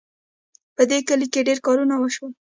[0.75, 2.31] په دې کال کې ډېر کارونه وشول